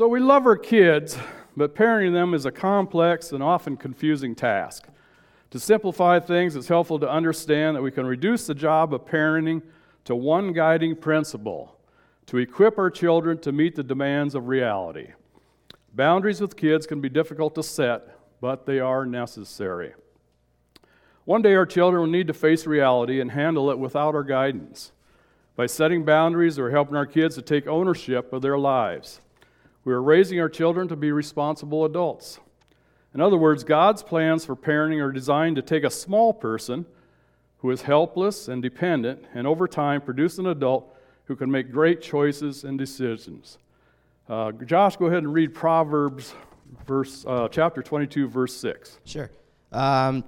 [0.00, 1.18] So we love our kids,
[1.58, 4.88] but parenting them is a complex and often confusing task.
[5.50, 9.60] To simplify things, it's helpful to understand that we can reduce the job of parenting
[10.06, 11.76] to one guiding principle
[12.24, 15.08] to equip our children to meet the demands of reality.
[15.92, 18.08] Boundaries with kids can be difficult to set,
[18.40, 19.92] but they are necessary.
[21.26, 24.92] One day, our children will need to face reality and handle it without our guidance.
[25.56, 29.20] By setting boundaries, we're helping our kids to take ownership of their lives.
[29.90, 32.38] We are raising our children to be responsible adults.
[33.12, 36.86] In other words, God's plans for parenting are designed to take a small person
[37.58, 42.00] who is helpless and dependent and over time produce an adult who can make great
[42.00, 43.58] choices and decisions.
[44.28, 46.34] Uh, Josh, go ahead and read Proverbs
[46.86, 49.00] verse, uh, chapter 22, verse 6.
[49.04, 49.28] Sure.
[49.72, 50.22] Um,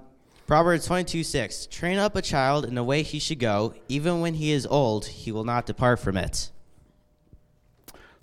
[0.45, 1.67] Proverbs 22 6.
[1.67, 3.75] Train up a child in the way he should go.
[3.87, 6.51] Even when he is old, he will not depart from it.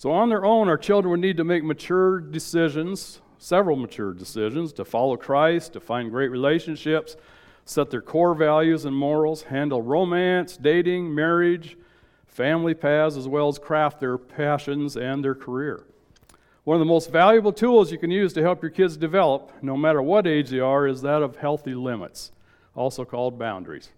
[0.01, 4.73] So, on their own, our children would need to make mature decisions, several mature decisions,
[4.73, 7.17] to follow Christ, to find great relationships,
[7.67, 11.77] set their core values and morals, handle romance, dating, marriage,
[12.27, 15.83] family paths, as well as craft their passions and their career.
[16.65, 19.77] One of the most valuable tools you can use to help your kids develop, no
[19.77, 22.33] matter what age they are, is that of healthy limits,
[22.75, 23.91] also called boundaries.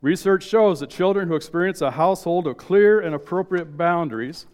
[0.00, 4.46] Research shows that children who experience a household of clear and appropriate boundaries,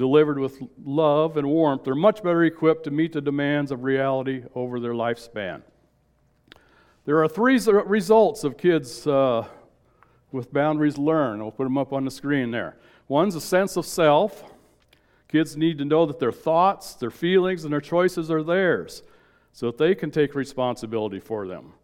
[0.00, 4.42] delivered with love and warmth, are much better equipped to meet the demands of reality
[4.54, 5.60] over their lifespan.
[7.04, 9.44] There are three results of kids uh,
[10.32, 11.42] with boundaries learn.
[11.42, 12.78] I'll put them up on the screen there.
[13.08, 14.42] One's a sense of self.
[15.28, 19.02] Kids need to know that their thoughts, their feelings, and their choices are theirs
[19.52, 21.74] so that they can take responsibility for them.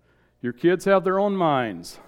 [0.41, 1.99] Your kids have their own minds.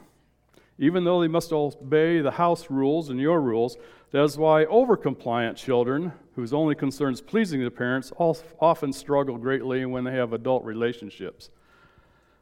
[0.79, 3.77] Even though they must obey the house rules and your rules,
[4.11, 10.05] that's why overcompliant children, whose only concern is pleasing the parents, often struggle greatly when
[10.05, 11.51] they have adult relationships.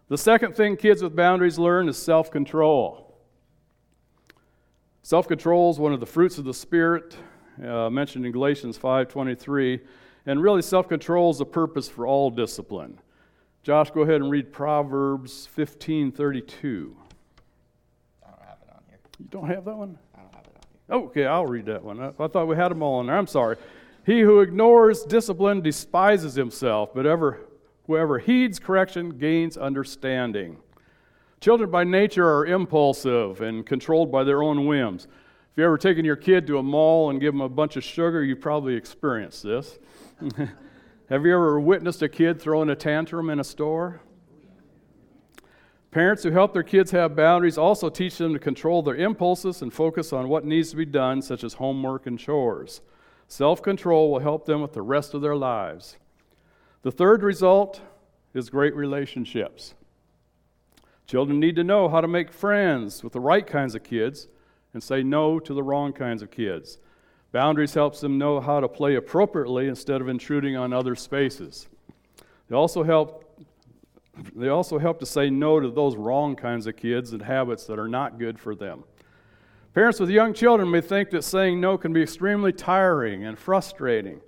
[0.09, 3.19] The second thing kids with boundaries learn is self control.
[5.03, 7.17] Self control is one of the fruits of the Spirit
[7.65, 9.81] uh, mentioned in Galatians 5:23,
[10.27, 12.99] and really self-control is the purpose for all discipline.
[13.63, 16.97] Josh, go ahead and read Proverbs 15:32.
[18.23, 18.99] I don't have it on here.
[19.19, 19.99] You don't have that one?
[20.15, 20.81] I don't have it on here.
[20.91, 22.01] Oh, okay, I'll read that one.
[22.01, 23.17] I, I thought we had them all on there.
[23.17, 23.57] I'm sorry.
[24.05, 27.41] He who ignores discipline despises himself, but ever,
[27.87, 30.59] whoever heeds correction gains understanding.
[31.41, 35.05] Children by nature are impulsive and controlled by their own whims.
[35.05, 37.85] If you've ever taken your kid to a mall and give them a bunch of
[37.85, 39.79] sugar, you've probably experienced this.
[41.09, 44.01] Have you ever witnessed a kid throwing a tantrum in a store?
[45.97, 49.73] Parents who help their kids have boundaries also teach them to control their impulses and
[49.73, 52.83] focus on what needs to be done, such as homework and chores.
[53.29, 55.97] Self control will help them with the rest of their lives.
[56.83, 57.81] The third result
[58.35, 59.73] is great relationships.
[61.07, 64.29] Children need to know how to make friends with the right kinds of kids
[64.75, 66.77] and say no to the wrong kinds of kids.
[67.33, 71.69] Boundaries helps them know how to play appropriately instead of intruding on other spaces.
[72.51, 73.26] They also help
[74.35, 77.79] they also help to say no to those wrong kinds of kids and habits that
[77.79, 78.85] are not good for them.
[79.75, 84.21] Parents with young children may think that saying no can be extremely tiring and frustrating,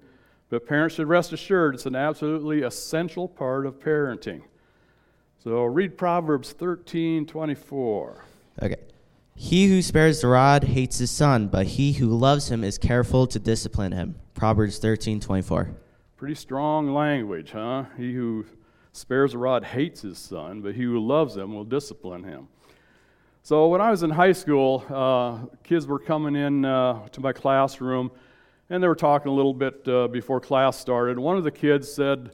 [0.51, 4.43] but parents should rest assured it's an absolutely essential part of parenting.
[5.39, 8.25] So read Proverbs 13 24.
[8.63, 8.77] Okay.
[9.35, 13.29] He who spares the rod hates his son, but he who loves him is careful
[13.29, 14.17] to discipline him.
[14.35, 15.77] Proverbs 13:24.
[16.17, 17.85] Pretty strong language, huh?
[17.97, 18.45] He who
[18.99, 22.49] spares a rod hates his son, but he who loves him will discipline him.
[23.43, 27.33] So when I was in high school, uh, kids were coming in uh, to my
[27.33, 28.11] classroom,
[28.69, 31.19] and they were talking a little bit uh, before class started.
[31.19, 32.33] One of the kids said,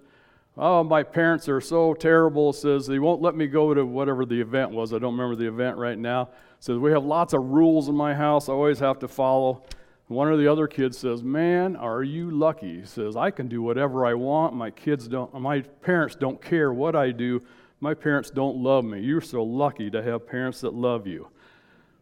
[0.56, 4.40] "Oh, my parents are so terrible." Says they won't let me go to whatever the
[4.40, 4.92] event was.
[4.92, 6.30] I don't remember the event right now
[6.64, 9.62] says, We have lots of rules in my house I always have to follow.
[10.08, 12.80] One of the other kids says, Man, are you lucky?
[12.80, 14.54] He says, I can do whatever I want.
[14.54, 17.42] My kids don't, my parents don't care what I do.
[17.80, 19.00] My parents don't love me.
[19.00, 21.28] You're so lucky to have parents that love you.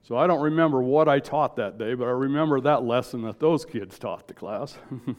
[0.03, 3.39] So I don't remember what I taught that day, but I remember that lesson that
[3.39, 4.77] those kids taught the class.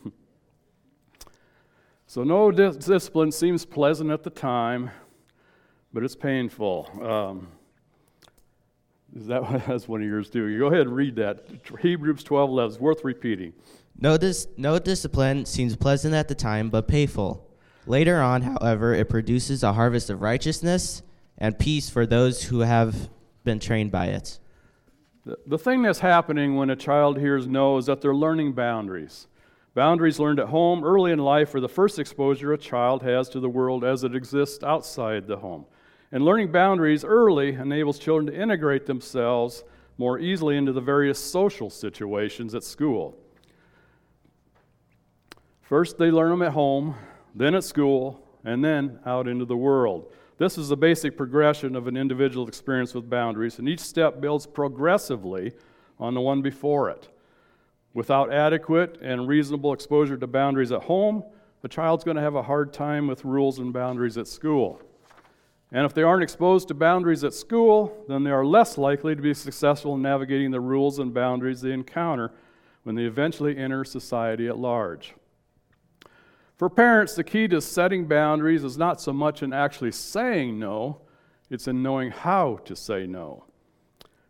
[2.06, 4.92] so no discipline seems pleasant at the time,
[5.94, 6.90] but it's painful.
[7.02, 7.48] Um,
[9.15, 10.45] is that what that's one of yours too?
[10.48, 11.45] You go ahead and read that.
[11.81, 12.71] Hebrews 12, 11.
[12.71, 13.54] It's worth repeating.
[14.00, 17.50] No, dis- no discipline seems pleasant at the time, but painful.
[17.86, 21.04] Later on, however, it produces a harvest of righteousness
[21.38, 23.10] and peace for those who have
[23.44, 24.39] been trained by it.
[25.25, 29.27] The, the thing that's happening when a child hears no is that they're learning boundaries.
[29.74, 33.39] Boundaries learned at home early in life are the first exposure a child has to
[33.39, 35.66] the world as it exists outside the home.
[36.13, 39.63] And learning boundaries early enables children to integrate themselves
[39.98, 43.18] more easily into the various social situations at school.
[45.63, 46.94] First, they learn them at home,
[47.33, 50.13] then at school, and then out into the world.
[50.38, 54.45] This is the basic progression of an individual experience with boundaries, and each step builds
[54.45, 55.51] progressively
[56.00, 57.09] on the one before it.
[57.95, 61.24] Without adequate and reasonable exposure to boundaries at home,
[61.63, 64.80] the child's going to have a hard time with rules and boundaries at school.
[65.74, 69.22] And if they aren't exposed to boundaries at school, then they are less likely to
[69.22, 72.31] be successful in navigating the rules and boundaries they encounter
[72.84, 75.16] when they eventually enter society at large.
[76.58, 81.02] For parents, the key to setting boundaries is not so much in actually saying no,
[81.50, 83.46] it's in knowing how to say no.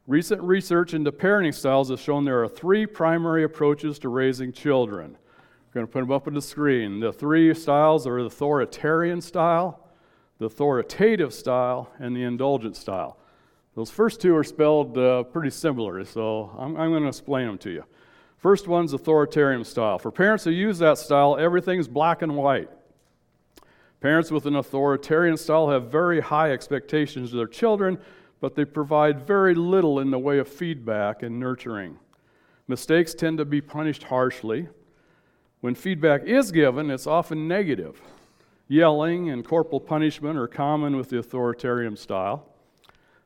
[0.07, 5.17] Recent research into parenting styles has shown there are three primary approaches to raising children.
[5.17, 7.01] I'm going to put them up on the screen.
[7.01, 9.82] The three styles are the authoritarian style,
[10.43, 13.17] the authoritative style, and the indulgent style.
[13.75, 17.57] Those first two are spelled uh, pretty similar, so I'm, I'm going to explain them
[17.59, 17.85] to you.
[18.39, 19.97] First one's authoritarian style.
[19.99, 22.69] For parents who use that style, everything's black and white.
[24.01, 27.97] Parents with an authoritarian style have very high expectations of their children,
[28.41, 31.97] but they provide very little in the way of feedback and nurturing.
[32.67, 34.67] Mistakes tend to be punished harshly.
[35.61, 38.01] When feedback is given, it's often negative.
[38.73, 42.49] Yelling and corporal punishment are common with the authoritarian style.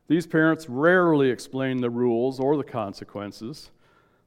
[0.09, 3.71] These parents rarely explain the rules or the consequences.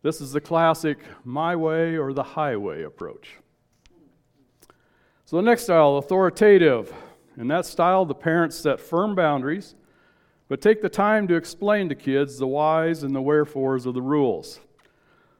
[0.01, 3.37] This is the classic my way or the highway approach.
[5.27, 6.91] So, the next style, authoritative.
[7.37, 9.75] In that style, the parents set firm boundaries,
[10.49, 14.01] but take the time to explain to kids the whys and the wherefores of the
[14.01, 14.59] rules.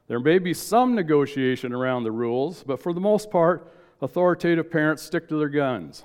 [0.07, 3.67] There may be some negotiation around the rules, but for the most part,
[4.01, 6.03] authoritative parents stick to their guns.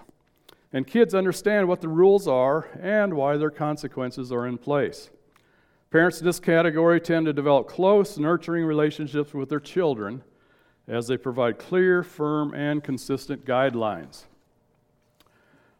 [0.72, 5.10] And kids understand what the rules are and why their consequences are in place.
[5.90, 10.22] Parents in this category tend to develop close, nurturing relationships with their children
[10.88, 14.24] as they provide clear, firm, and consistent guidelines.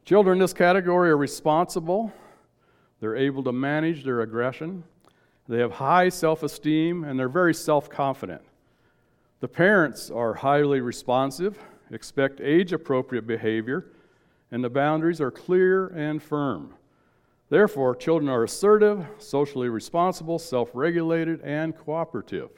[0.05, 2.13] Children in this category are responsible,
[3.01, 4.85] they're able to manage their aggression,
[5.49, 8.43] they have high self esteem, and they're very self confident.
[9.41, 11.59] The parents are highly responsive,
[11.91, 13.87] expect age appropriate behavior,
[14.51, 16.75] and the boundaries are clear and firm.
[17.49, 22.51] Therefore, children are assertive, socially responsible, self regulated, and cooperative.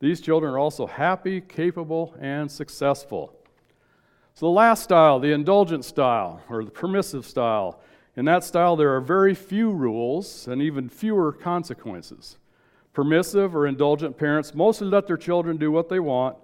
[0.00, 3.34] These children are also happy, capable, and successful.
[4.34, 7.80] So, the last style, the indulgent style, or the permissive style,
[8.16, 12.38] in that style, there are very few rules and even fewer consequences.
[12.92, 16.36] Permissive or indulgent parents mostly let their children do what they want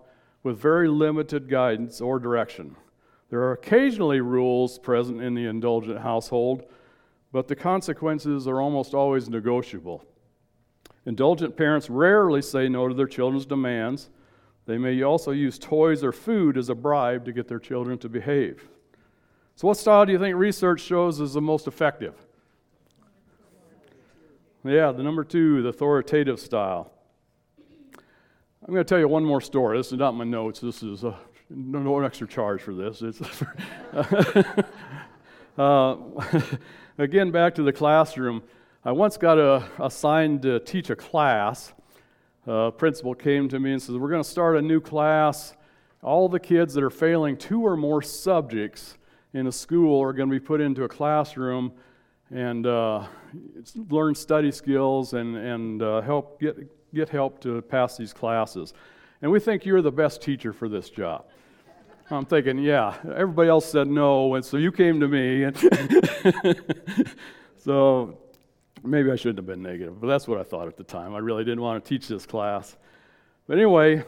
[0.42, 2.76] with very limited guidance or direction.
[3.28, 6.64] There are occasionally rules present in the indulgent household
[7.32, 10.04] but the consequences are almost always negotiable.
[11.06, 14.10] Indulgent parents rarely say no to their children's demands.
[14.66, 18.08] They may also use toys or food as a bribe to get their children to
[18.08, 18.68] behave.
[19.56, 22.14] So, what style do you think research shows is the most effective?
[24.64, 26.92] Yeah, the number two, the authoritative style.
[28.62, 29.78] I'm going to tell you one more story.
[29.78, 30.60] This is not my notes.
[30.60, 31.18] This is a,
[31.48, 33.00] no extra charge for this.
[33.00, 33.22] It's
[35.58, 35.96] uh,
[36.98, 38.42] again, back to the classroom.
[38.84, 41.72] I once got a, assigned to teach a class.
[42.46, 45.54] A principal came to me and said, We're going to start a new class.
[46.02, 48.98] All the kids that are failing two or more subjects
[49.32, 51.72] in a school are going to be put into a classroom
[52.30, 53.06] and uh,
[53.88, 56.56] learn study skills and, and uh, help get,
[56.94, 58.74] get help to pass these classes.
[59.22, 61.24] And we think you're the best teacher for this job.
[62.10, 65.44] I'm thinking, yeah, everybody else said no, and so you came to me.
[65.44, 65.56] And
[67.56, 68.18] so
[68.82, 71.14] maybe I shouldn't have been negative, but that's what I thought at the time.
[71.14, 72.76] I really didn't want to teach this class.
[73.46, 74.02] But anyway,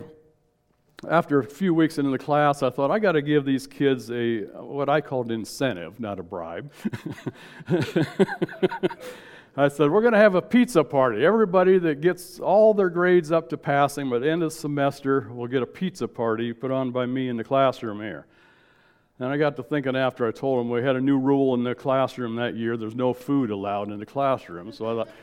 [1.08, 4.10] after a few weeks into the class, I thought I got to give these kids
[4.10, 6.72] a what I called incentive, not a bribe.
[9.54, 11.24] I said, We're going to have a pizza party.
[11.24, 15.28] Everybody that gets all their grades up to passing by the end of the semester
[15.30, 18.26] will get a pizza party put on by me in the classroom here.
[19.18, 21.64] And I got to thinking after I told them we had a new rule in
[21.64, 24.72] the classroom that year there's no food allowed in the classroom.
[24.72, 25.14] So I thought,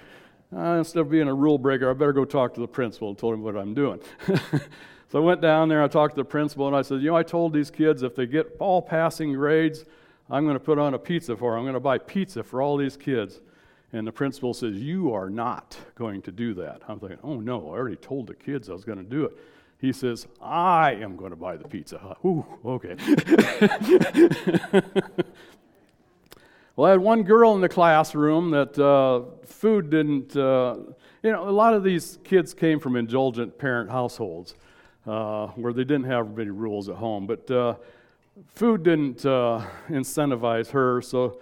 [0.56, 3.18] uh, instead of being a rule breaker, I better go talk to the principal and
[3.18, 4.00] told him what I'm doing.
[4.28, 7.16] so I went down there, I talked to the principal, and I said, You know,
[7.16, 9.86] I told these kids if they get all passing grades,
[10.30, 11.60] I'm going to put on a pizza for them.
[11.60, 13.42] I'm going to buy pizza for all these kids.
[13.92, 16.82] And the principal says, You are not going to do that.
[16.88, 19.38] I'm thinking, Oh no, I already told the kids I was going to do it.
[19.80, 22.18] He says, I am going to buy the Pizza.
[22.26, 22.96] Ooh, okay.
[26.76, 30.76] well, I had one girl in the classroom that uh, food didn't, uh,
[31.24, 34.56] you know, a lot of these kids came from indulgent parent households
[35.08, 37.26] uh, where they didn't have many rules at home.
[37.26, 37.76] But uh,
[38.48, 41.40] food didn't uh, incentivize her, so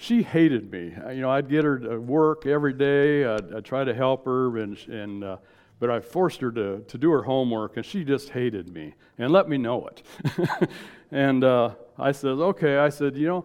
[0.00, 0.94] she hated me.
[1.14, 3.26] You know, I'd get her to work every day.
[3.26, 5.36] I'd, I'd try to help her, and, and uh,
[5.78, 9.30] but I forced her to, to do her homework, and she just hated me and
[9.30, 10.02] let me know it.
[11.10, 12.78] and uh, I said, okay.
[12.78, 13.44] I said, you know,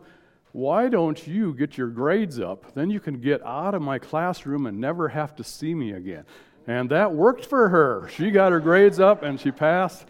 [0.54, 2.74] why don't you get your grades up?
[2.74, 6.24] Then you can get out of my classroom and never have to see me again.
[6.68, 8.08] And that worked for her.
[8.16, 10.06] She got her grades up and she passed.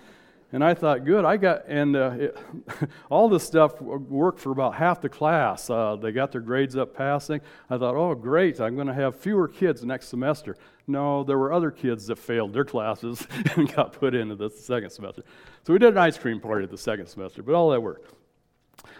[0.55, 2.37] And I thought, good, I got, and uh, it,
[3.09, 5.69] all this stuff worked for about half the class.
[5.69, 7.41] Uh, they got their grades up passing.
[7.69, 10.55] I thought, oh, great, I'm going to have fewer kids next semester.
[10.87, 14.91] No, there were other kids that failed their classes and got put into the second
[14.91, 15.23] semester.
[15.67, 18.13] So we did an ice cream party the second semester, but all that worked.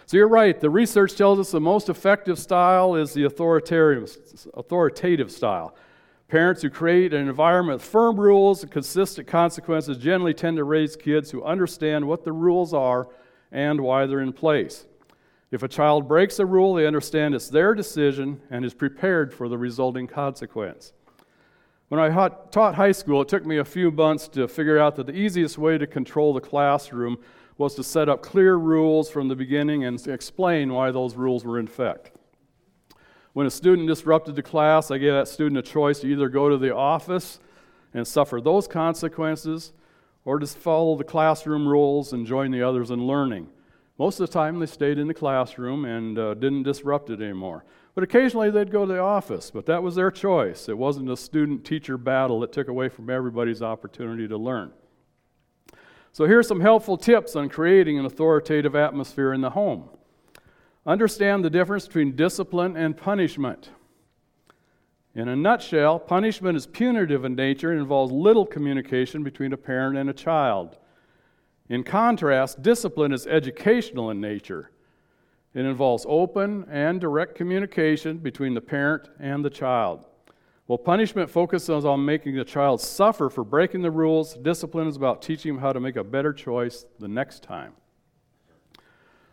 [0.08, 4.14] So you're right, the research tells us the most effective style is the authoritative,
[4.56, 5.74] authoritative style.
[6.28, 10.96] Parents who create an environment with firm rules and consistent consequences generally tend to raise
[10.96, 13.08] kids who understand what the rules are
[13.52, 14.88] and why they're in place.
[15.52, 19.48] If a child breaks a rule, they understand it's their decision and is prepared for
[19.48, 20.94] the resulting consequence.
[21.90, 22.10] When I
[22.50, 25.60] taught high school, it took me a few months to figure out that the easiest
[25.60, 27.20] way to control the classroom
[27.60, 31.60] was to set up clear rules from the beginning and explain why those rules were
[31.60, 32.15] in effect.
[33.36, 36.48] When a student disrupted the class, I gave that student a choice to either go
[36.48, 37.42] to the office
[37.94, 39.74] and suffer those consequences
[40.24, 43.50] or just follow the classroom rules and join the others in learning.
[44.00, 47.66] Most of the time, they stayed in the classroom and uh, didn't disrupt it anymore.
[47.94, 50.70] But occasionally, they'd go to the office, but that was their choice.
[50.70, 54.72] It wasn't a student teacher battle that took away from everybody's opportunity to learn.
[56.14, 59.90] So, here are some helpful tips on creating an authoritative atmosphere in the home.
[60.86, 63.72] Understand the difference between discipline and punishment.
[65.16, 69.98] In a nutshell, punishment is punitive in nature and involves little communication between a parent
[69.98, 70.78] and a child.
[71.70, 74.70] In contrast, discipline is educational in nature.
[75.56, 80.06] It involves open and direct communication between the parent and the child.
[80.68, 85.22] While punishment focuses on making the child suffer for breaking the rules, discipline is about
[85.22, 87.74] teaching him how to make a better choice the next time.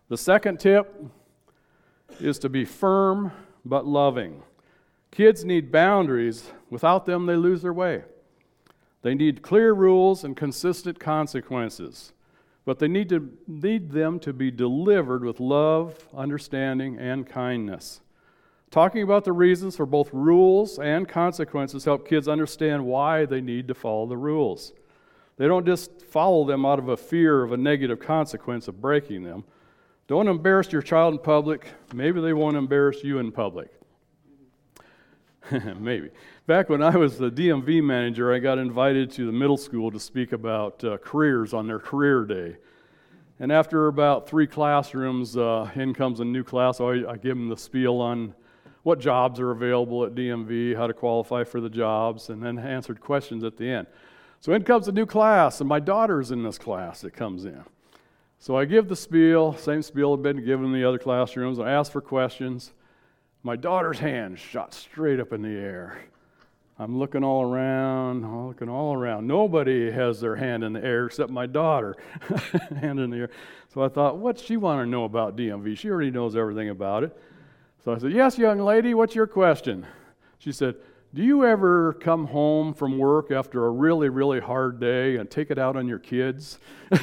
[0.09, 0.95] The second tip
[2.21, 3.33] is to be firm
[3.65, 4.43] but loving.
[5.11, 6.51] Kids need boundaries.
[6.71, 8.03] Without them, they lose their way.
[9.03, 12.13] They need clear rules and consistent consequences,
[12.65, 18.01] but they need, to, need them to be delivered with love, understanding, and kindness.
[18.71, 23.69] Talking about the reasons for both rules and consequences help kids understand why they need
[23.69, 24.73] to follow the rules.
[25.37, 29.25] They don't just follow them out of a fear of a negative consequence of breaking
[29.25, 29.45] them.
[30.09, 31.69] Don't embarrass your child in public.
[31.95, 33.71] Maybe they won't embarrass you in public.
[35.79, 36.11] Maybe.
[36.47, 40.01] Back when I was the DMV manager, I got invited to the middle school to
[40.01, 42.57] speak about uh, careers on their career day.
[43.39, 46.81] And after about three classrooms, uh, in comes a new class.
[46.81, 48.35] I, I give them the spiel on
[48.83, 53.01] what jobs are available at DMV, how to qualify for the jobs, and then answered
[53.01, 53.87] questions at the end.
[54.41, 57.63] So in comes a new class, and my daughter's in this class that comes in.
[58.43, 61.61] So I give the spiel, same spiel I've been given in the other classrooms.
[61.61, 62.73] I ask for questions.
[63.45, 66.03] My daughter's hand shot straight up in the air.
[66.77, 69.29] I'm looking all around, I'm looking all around.
[69.29, 71.95] Nobody has their hand in the air except my daughter,
[72.81, 73.31] hand in the air.
[73.73, 75.79] So I thought, what's she want to know about DMV?
[75.79, 77.17] She already knows everything about it.
[77.85, 79.87] So I said, Yes, young lady, what's your question?
[80.39, 80.75] She said,
[81.15, 85.51] do you ever come home from work after a really, really hard day and take
[85.51, 86.59] it out on your kids?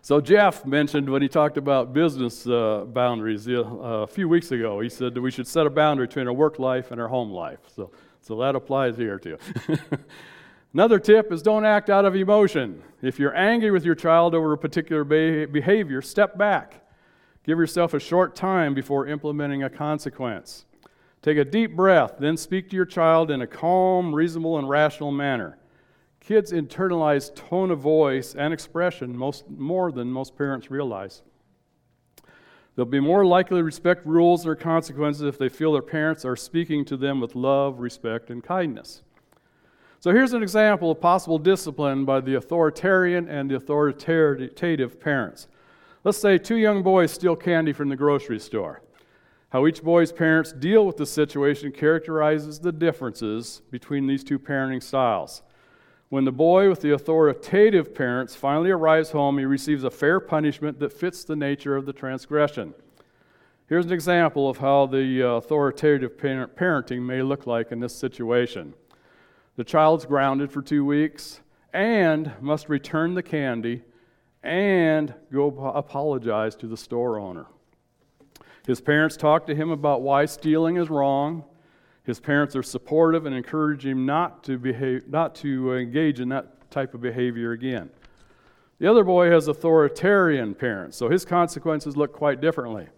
[0.00, 4.80] so, Jeff mentioned when he talked about business uh, boundaries uh, a few weeks ago,
[4.80, 7.30] he said that we should set a boundary between our work life and our home
[7.30, 7.60] life.
[7.76, 7.90] So,
[8.22, 9.36] so that applies here too.
[10.72, 12.82] Another tip is don't act out of emotion.
[13.02, 16.81] If you're angry with your child over a particular behavior, step back
[17.44, 20.64] Give yourself a short time before implementing a consequence.
[21.22, 25.12] Take a deep breath, then speak to your child in a calm, reasonable, and rational
[25.12, 25.58] manner.
[26.20, 31.22] Kids internalize tone of voice and expression most, more than most parents realize.
[32.74, 36.36] They'll be more likely to respect rules or consequences if they feel their parents are
[36.36, 39.02] speaking to them with love, respect, and kindness.
[40.00, 45.48] So here's an example of possible discipline by the authoritarian and the authoritative parents.
[46.04, 48.82] Let's say two young boys steal candy from the grocery store.
[49.50, 54.82] How each boy's parents deal with the situation characterizes the differences between these two parenting
[54.82, 55.42] styles.
[56.08, 60.80] When the boy with the authoritative parents finally arrives home, he receives a fair punishment
[60.80, 62.74] that fits the nature of the transgression.
[63.68, 68.74] Here's an example of how the uh, authoritative parenting may look like in this situation.
[69.54, 71.40] The child's grounded for two weeks
[71.72, 73.82] and must return the candy
[74.42, 77.46] and go apologize to the store owner.
[78.66, 81.44] His parents talk to him about why stealing is wrong.
[82.04, 86.70] His parents are supportive and encourage him not to, behave, not to engage in that
[86.70, 87.90] type of behavior again.
[88.78, 92.88] The other boy has authoritarian parents, so his consequences look quite differently.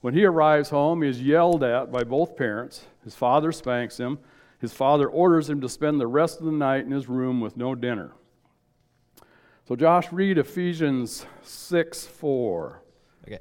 [0.00, 2.86] When he arrives home, he is yelled at by both parents.
[3.02, 4.20] His father spanks him.
[4.60, 7.56] His father orders him to spend the rest of the night in his room with
[7.56, 8.12] no dinner.
[9.66, 12.82] So, Josh, read Ephesians 6 4.
[13.26, 13.40] Okay.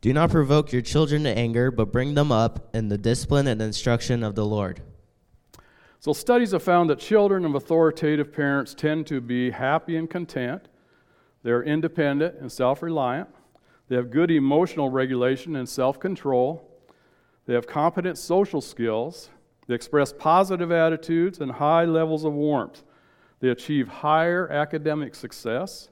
[0.00, 3.62] Do not provoke your children to anger, but bring them up in the discipline and
[3.62, 4.82] instruction of the Lord.
[6.00, 10.66] So, studies have found that children of authoritative parents tend to be happy and content.
[11.44, 13.28] They're independent and self reliant.
[13.86, 16.68] They have good emotional regulation and self control.
[17.46, 19.30] They have competent social skills.
[19.68, 22.82] They express positive attitudes and high levels of warmth.
[23.40, 25.88] They achieve higher academic success.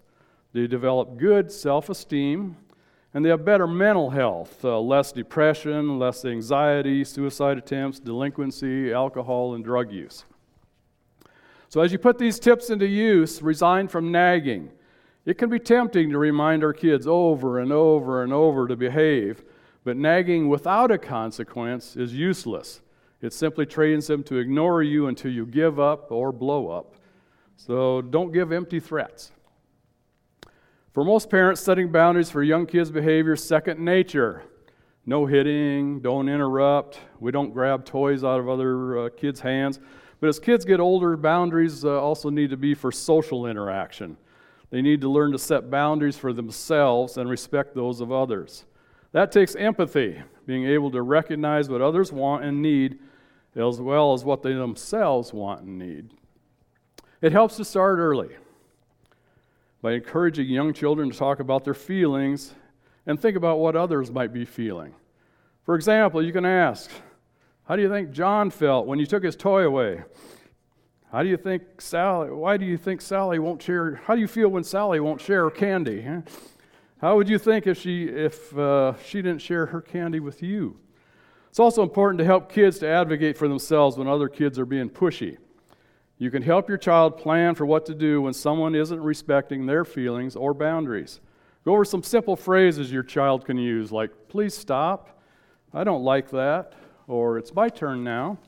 [0.53, 2.57] They develop good self esteem.
[3.15, 9.55] And they have better mental health, uh, less depression, less anxiety, suicide attempts, delinquency, alcohol,
[9.55, 10.25] and drug use.
[11.71, 14.71] So, as you put these tips into use, resign from nagging.
[15.25, 19.43] It can be tempting to remind our kids over and over and over to behave,
[19.85, 22.83] but nagging without a consequence is useless.
[23.21, 26.95] It simply trains them to ignore you until you give up or blow up.
[27.59, 29.33] So don't give empty threats.
[30.95, 34.45] For most parents, setting boundaries for young kids' behavior is second nature.
[35.05, 37.01] No hitting, don't interrupt.
[37.19, 39.81] We don't grab toys out of other uh, kids' hands.
[40.21, 44.17] But as kids get older, boundaries uh, also need to be for social interaction.
[44.71, 48.67] They need to learn to set boundaries for themselves and respect those of others.
[49.13, 53.01] That takes empathy, being able to recognize what others want and need,
[53.57, 56.15] as well as what they themselves want and need.
[57.21, 58.31] It helps to start early
[59.83, 62.55] by encouraging young children to talk about their feelings
[63.07, 64.95] and think about what others might be feeling.
[65.65, 66.91] For example, you can ask,
[67.65, 70.03] How do you think John felt when you took his toy away?
[71.11, 74.29] How do you think Sally, why do you think Sally won't share, how do you
[74.29, 76.07] feel when Sally won't share her candy?
[77.01, 80.77] How would you think if she, if uh, she didn't share her candy with you?
[81.49, 84.91] It's also important to help kids to advocate for themselves when other kids are being
[84.91, 85.39] pushy.
[86.19, 89.85] You can help your child plan for what to do when someone isn't respecting their
[89.85, 91.21] feelings or boundaries.
[91.65, 95.21] Go over some simple phrases your child can use, like, please stop,
[95.73, 96.73] I don't like that,
[97.07, 98.39] or it's my turn now.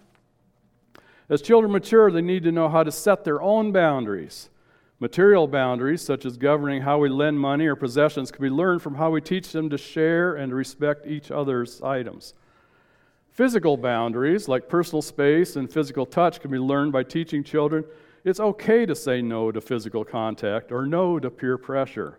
[1.29, 4.51] As children mature, they need to know how to set their own boundaries.
[4.99, 8.97] Material boundaries, such as governing how we lend money or possessions, can be learned from
[8.97, 12.35] how we teach them to share and respect each other's items.
[13.33, 17.85] Physical boundaries, like personal space and physical touch, can be learned by teaching children
[18.25, 22.19] it's okay to say no to physical contact or no to peer pressure.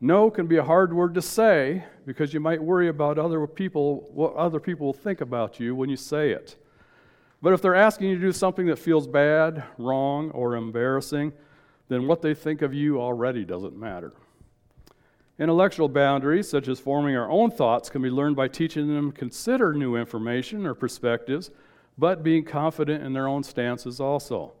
[0.00, 4.10] No can be a hard word to say because you might worry about other people,
[4.12, 6.56] what other people will think about you when you say it.
[7.40, 11.32] But if they're asking you to do something that feels bad, wrong, or embarrassing,
[11.88, 14.12] then what they think of you already doesn't matter.
[15.38, 19.18] Intellectual boundaries, such as forming our own thoughts, can be learned by teaching them to
[19.18, 21.50] consider new information or perspectives,
[21.98, 24.52] but being confident in their own stances also.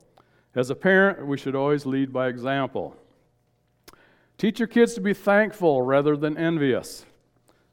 [0.54, 2.96] As a parent, we should always lead by example.
[4.36, 7.06] Teach your kids to be thankful rather than envious.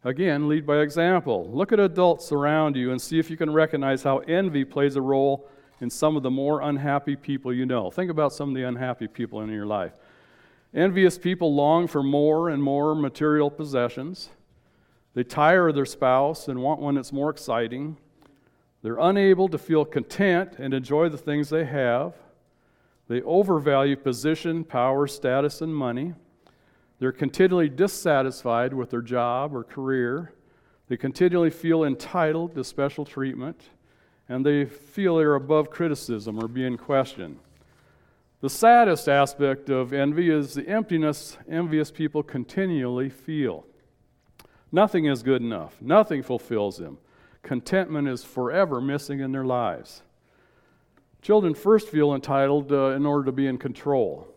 [0.04, 1.50] Again, lead by example.
[1.52, 5.02] Look at adults around you and see if you can recognize how envy plays a
[5.02, 5.48] role
[5.80, 7.90] in some of the more unhappy people you know.
[7.90, 9.94] Think about some of the unhappy people in your life.
[10.74, 14.30] Envious people long for more and more material possessions.
[15.14, 17.98] They tire of their spouse and want one that's more exciting.
[18.82, 22.16] They're unable to feel content and enjoy the things they have.
[23.10, 26.14] They overvalue position, power, status, and money.
[27.00, 30.34] They're continually dissatisfied with their job or career.
[30.88, 33.62] They continually feel entitled to special treatment.
[34.30, 37.40] And they feel they're above criticism or being questioned.
[38.42, 43.68] The saddest aspect of envy is the emptiness envious people continually feel.
[44.72, 46.98] Nothing is good enough, nothing fulfills them.
[47.44, 50.02] Contentment is forever missing in their lives.
[51.22, 54.28] Children first feel entitled uh, in order to be in control.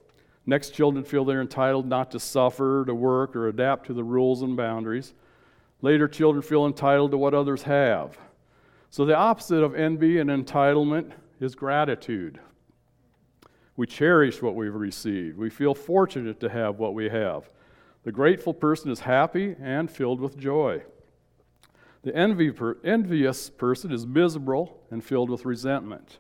[0.45, 4.43] Next, children feel they're entitled not to suffer, to work, or adapt to the rules
[4.43, 5.14] and boundaries.
[5.81, 8.19] Later, children feel entitled to what others have.
[8.90, 12.38] So, the opposite of envy and entitlement is gratitude.
[13.77, 15.37] We cherish what we've received.
[15.37, 17.51] We feel fortunate to have what we have.
[18.05, 20.83] The grateful person is happy and filled with joy.
[22.03, 26.19] The envy per, envious person is miserable and filled with resentment.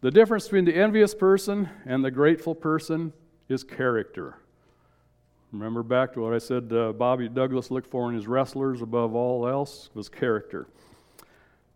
[0.00, 3.12] The difference between the envious person and the grateful person
[3.48, 4.36] is character.
[5.52, 9.14] Remember back to what I said uh, Bobby Douglas looked for in his wrestlers above
[9.14, 10.66] all else was character.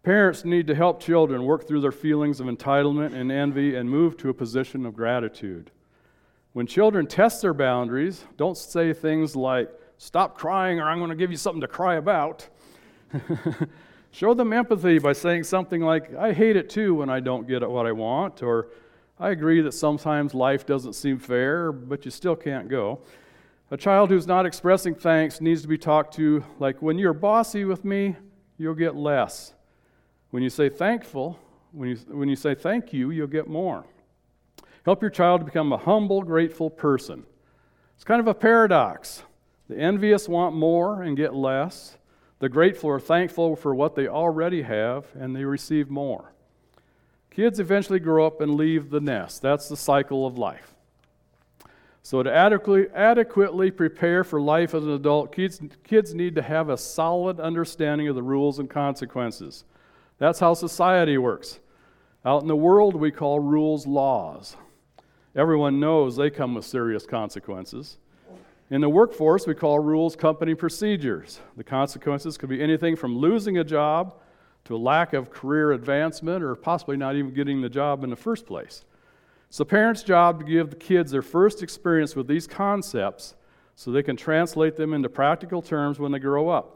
[0.07, 4.17] Parents need to help children work through their feelings of entitlement and envy and move
[4.19, 5.73] to a position of gratitude.
[6.53, 11.17] When children test their boundaries, don't say things like, Stop crying or I'm going to
[11.17, 12.49] give you something to cry about.
[14.13, 17.69] Show them empathy by saying something like, I hate it too when I don't get
[17.69, 18.69] what I want, or
[19.19, 23.01] I agree that sometimes life doesn't seem fair, but you still can't go.
[23.73, 27.65] A child who's not expressing thanks needs to be talked to like, when you're bossy
[27.65, 28.15] with me,
[28.57, 29.56] you'll get less.
[30.37, 31.39] When you say thankful,
[31.73, 33.87] when you, when you say thank you, you'll get more.
[34.85, 37.25] Help your child to become a humble, grateful person.
[37.95, 39.23] It's kind of a paradox.
[39.71, 41.97] The envious want more and get less.
[42.41, 46.35] The grateful are thankful for what they already have and they receive more.
[47.31, 49.41] Kids eventually grow up and leave the nest.
[49.41, 50.75] That's the cycle of life.
[52.03, 56.69] So, to adequately, adequately prepare for life as an adult, kids, kids need to have
[56.69, 59.65] a solid understanding of the rules and consequences.
[60.19, 61.61] That's how society works.
[62.25, 64.57] Out in the world, we call rules laws.
[65.35, 67.99] Everyone knows they come with serious consequences.
[68.71, 71.41] In the workforce, we call rules company procedures.
[71.57, 74.15] The consequences could be anything from losing a job
[74.65, 78.17] to a lack of career advancement or possibly not even getting the job in the
[78.17, 78.85] first place.
[79.49, 83.37] It's the parents' job to give the kids their first experience with these concepts
[83.77, 86.76] so they can translate them into practical terms when they grow up.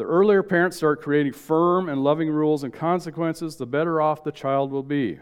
[0.00, 4.32] The earlier parents start creating firm and loving rules and consequences, the better off the
[4.32, 5.18] child will be.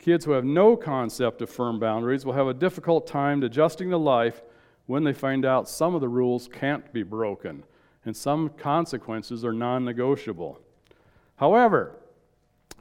[0.00, 3.96] Kids who have no concept of firm boundaries will have a difficult time adjusting to
[3.96, 4.42] life
[4.86, 7.62] when they find out some of the rules can't be broken
[8.04, 10.58] and some consequences are non negotiable.
[11.36, 11.94] However,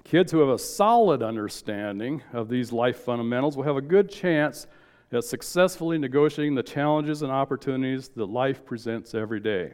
[0.03, 4.65] kids who have a solid understanding of these life fundamentals will have a good chance
[5.11, 9.73] at successfully negotiating the challenges and opportunities that life presents every day.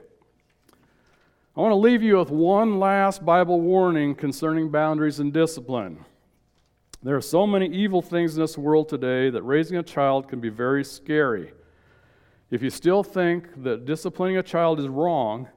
[1.58, 6.06] I want to leave you with one last Bible warning concerning boundaries and discipline.
[7.02, 10.39] There are so many evil things in this world today that raising a child can
[10.39, 11.54] be very scary.
[12.52, 15.48] If you still think that disciplining a child is wrong,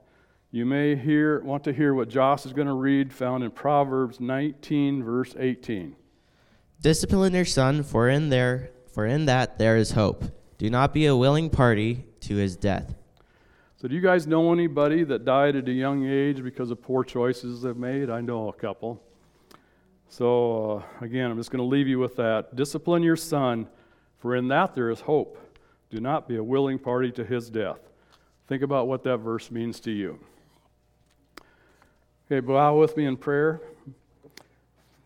[0.49, 4.19] you may hear, want to hear what Josh is going to read, found in Proverbs
[4.19, 5.95] 19, verse 18.
[6.81, 10.23] Discipline your son, for in there, for in that there is hope.
[10.57, 12.95] Do not be a willing party to his death.
[13.81, 17.03] So, do you guys know anybody that died at a young age because of poor
[17.03, 18.11] choices they've made?
[18.11, 19.01] I know a couple.
[20.07, 22.55] So, uh, again, I'm just going to leave you with that.
[22.55, 23.67] Discipline your son,
[24.19, 25.39] for in that there is hope.
[25.89, 27.79] Do not be a willing party to his death.
[28.47, 30.19] Think about what that verse means to you.
[32.27, 33.61] Okay, bow with me in prayer.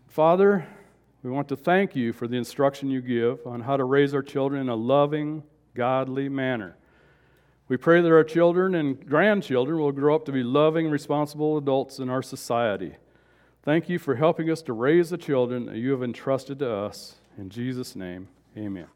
[0.06, 0.68] Father,
[1.22, 4.22] we want to thank you for the instruction you give on how to raise our
[4.22, 6.76] children in a loving, godly manner.
[7.68, 11.98] We pray that our children and grandchildren will grow up to be loving, responsible adults
[11.98, 12.96] in our society.
[13.62, 17.16] Thank you for helping us to raise the children that you have entrusted to us.
[17.36, 18.86] In Jesus' name, amen.